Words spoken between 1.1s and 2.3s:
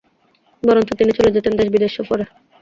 চলে যেতেন দেশ বিদেশ সফরে।